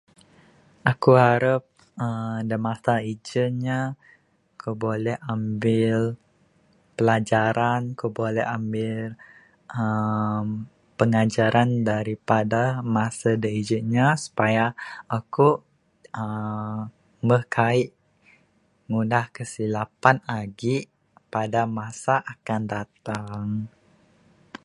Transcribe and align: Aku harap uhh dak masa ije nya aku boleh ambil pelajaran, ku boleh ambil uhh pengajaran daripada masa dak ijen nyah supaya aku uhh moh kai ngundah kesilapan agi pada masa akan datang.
Aku 0.91 1.09
harap 1.27 1.63
uhh 2.05 2.37
dak 2.49 2.61
masa 2.67 2.95
ije 3.13 3.43
nya 3.63 3.79
aku 4.51 4.71
boleh 4.85 5.17
ambil 5.35 5.99
pelajaran, 6.97 7.81
ku 7.99 8.05
boleh 8.19 8.45
ambil 8.57 8.99
uhh 9.81 10.45
pengajaran 10.99 11.69
daripada 11.91 12.61
masa 12.95 13.29
dak 13.43 13.53
ijen 13.61 13.83
nyah 13.93 14.13
supaya 14.25 14.65
aku 15.17 15.49
uhh 16.21 16.79
moh 17.27 17.43
kai 17.55 17.79
ngundah 18.89 19.25
kesilapan 19.37 20.17
agi 20.41 20.77
pada 21.33 21.61
masa 21.79 22.15
akan 22.33 22.61
datang. 22.73 23.45